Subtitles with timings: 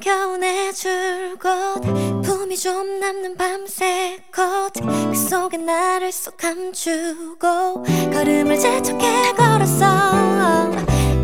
[0.00, 1.80] 견해줄 것.
[2.22, 10.70] 품이 좀 남는 밤새 컷그 속에 나를 쏙 감추고 걸음을 재촉해 걸었어.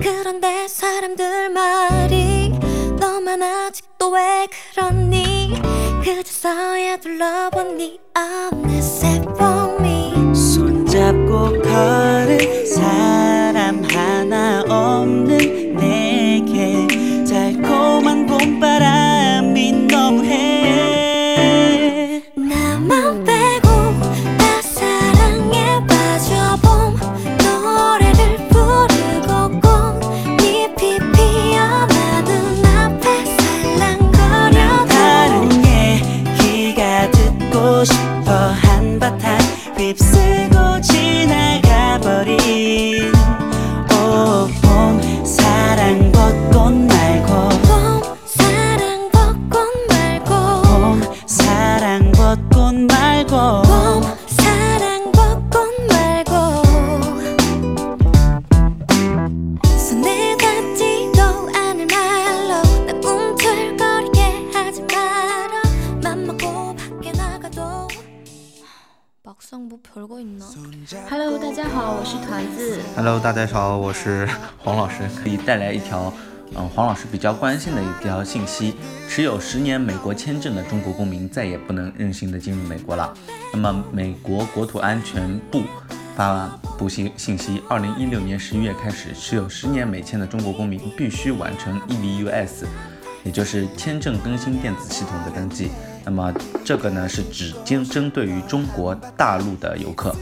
[0.02, 2.52] 그런데 사람들 말이
[2.98, 5.60] 너만 아직도 왜 그러니?
[6.02, 10.34] 그저서야 둘러본 네 어느새 봄이.
[10.34, 12.13] 손잡고 걸
[71.08, 72.78] 哈喽大家好我是团子。
[72.94, 74.28] 哈喽大家好我是
[74.62, 74.98] 黄老师。
[75.22, 76.12] 可以带来一条
[76.54, 78.74] 嗯黄老师比较关心的一条信息。
[79.08, 83.14] 持有十年美国签证的中国公民再也不能任性地进入美国了。
[83.54, 85.62] 那么美国国土安全部
[86.14, 92.66] 发布信信息二零一六年十一月开始持有十年美签的中国公民必须完成 ebus
[93.24, 95.70] 也就是签证更新电子系统的登记。
[96.04, 96.32] 那么，
[96.64, 100.14] 这个呢是只针针对于中国大陆的游客。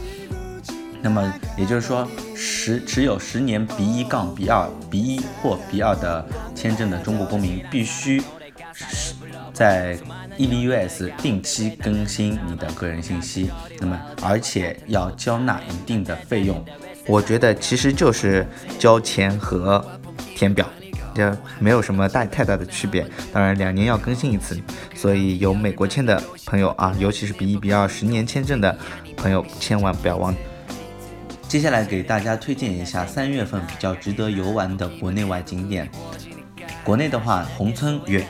[1.01, 6.25] 那么也就是说，十持有十年 B 一杠 B 二 B 一或 B 二的
[6.55, 8.21] 签证的中国公民，必须
[8.73, 9.13] 是
[9.51, 9.97] 在
[10.37, 16.63] EVUS 定期更新你的个人信息，那么而且要交纳一定的费用。
[17.05, 18.47] 我觉得其实就是
[18.79, 19.85] 交钱和
[20.35, 20.65] 填表。
[21.13, 24.59] 这没有什么大太大的区别，当然两年要更新一次，
[24.95, 28.77] 所以有美国签的朋友啊，尤其是 B 一 B 二十年签证的
[29.15, 30.33] 朋友，千万不要忘。
[31.47, 35.87] 接下来给大家推荐一下三月份比较值得游玩的国内外景点。
[36.83, 38.25] 国内的话，宏村远、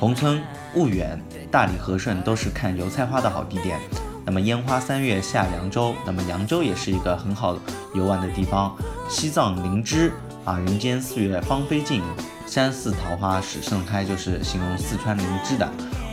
[0.00, 0.42] 宏村、
[0.74, 3.78] 婺源、大理、和顺都是看油菜花的好地点。
[4.24, 7.58] 那么烟花三月下扬州，那么扬州也是一个很好
[7.94, 8.76] 游玩的地方。
[9.08, 10.12] 西藏林芝
[10.44, 12.02] 啊，人间四月芳菲尽，
[12.46, 15.68] 山寺桃花始盛开，就是形容四川林芝的。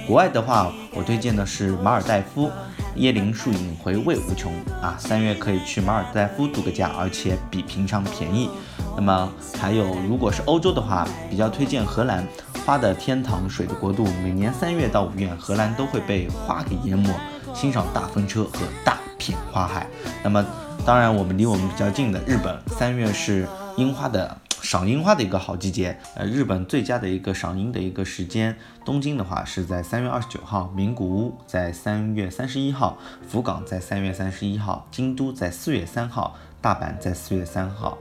[0.05, 2.51] 国外的话，我推荐的是马尔代夫，
[2.97, 4.53] 椰林树影，回味无穷
[4.83, 4.95] 啊！
[4.99, 8.51] 三月可以去马尔代夫度个假，而且比平常便宜。
[8.95, 12.23] 那么还有，如果是欧洲的话，比较推荐荷兰，
[12.65, 14.03] 花的天堂，水的国度。
[14.23, 17.11] 每年三月到五月，荷兰都会被花给淹没，
[17.55, 19.87] 欣赏大风车和大片花海。
[20.23, 20.45] 那么
[20.85, 23.47] 当然，我们离我们比较近的日本，三月是
[23.79, 24.37] 樱花的。
[24.61, 37.97] 赏樱花的一个好季节，呃，日本最佳的一个赏樱的一个时间，东京的话是在三月二十九号，名古屋在三月三十一号，福冈在三月三十一号，京都在四月三号，大阪在四月三号，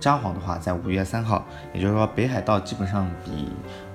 [0.00, 1.44] 札幌的话在五月三号，
[1.74, 3.50] 也就是说北海道基本上比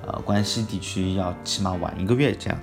[0.06, 2.60] 呃关西地区要起码晚一个月这样。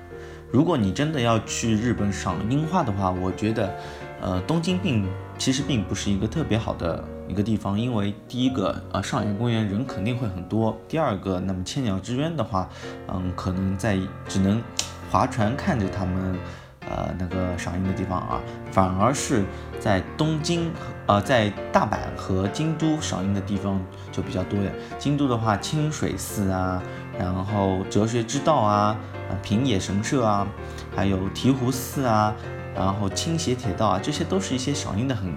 [0.53, 3.75] 如果你真的要去日本赏樱花的话，我觉得，
[4.21, 5.05] 呃，东京并
[5.37, 12.69] 其实并不是一个特别好的一个地方，因为第一个，呃，上野公园人肯定会很多；第二个，那么千鸟之渊的话，
[13.09, 13.99] 嗯，可能在
[14.29, 14.62] 只能
[15.11, 16.39] 划船看着他们，
[16.81, 18.41] 呃，那个赏樱的地方啊，
[18.71, 19.45] 反而是
[19.81, 20.71] 在东京，
[21.07, 23.81] 呃，在大阪和京都赏樱的地方
[24.12, 24.71] 就比较多的。
[24.99, 26.83] 京都的话，清水寺啊，
[27.19, 28.97] 然后哲学之道啊。
[29.25, 30.47] 啊，平野神社啊，
[30.95, 32.35] 还有醍醐寺啊，
[32.75, 35.35] 然后倾斜铁道啊，这些都是一些赏樱的很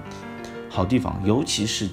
[0.78, 1.90] 好地方，尤其是，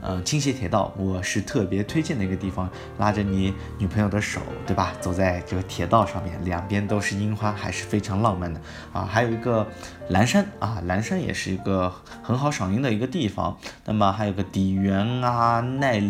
[0.00, 4.92] 呃，倾斜铁道，我是特别推荐的一个地方，拉着你女朋友的手，对吧？
[5.00, 8.60] 走在这个铁道上面，两边都是樱花，还是非常浪漫的
[8.92, 9.04] 啊。
[9.04, 9.66] 还有一个
[10.10, 11.92] 蓝山啊，蓝山也是一个
[12.22, 13.58] 很好赏樱的一个地方。
[13.86, 16.00] 那么还有个底园啊，奈，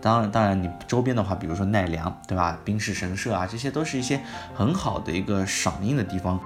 [0.00, 2.58] 当然当然你周边的话，比如说奈良，对吧？
[2.64, 4.20] 冰室神社啊，这些都是一些
[4.56, 6.40] 很好的一个赏樱的地方。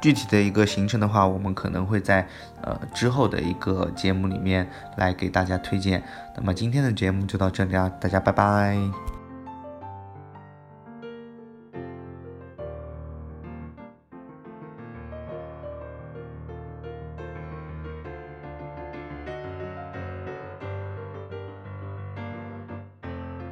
[0.00, 2.26] 具体的一个行程的话，我们可能会在
[2.62, 6.02] 呃之后的一个节目里面来给大家推荐。
[6.36, 9.19] 那么今天的节目就到这里啊，大家拜拜。